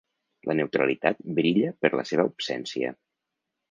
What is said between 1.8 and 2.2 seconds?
per la